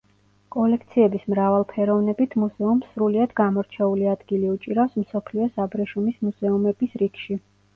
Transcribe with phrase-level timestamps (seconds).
[0.53, 7.39] კოლექციების მრავალფეროვნებით მუზეუმს სრულიად გამორჩეული ადგილი უჭირავს მსოფლიოს აბრეშუმის მუზეუმების რიგში.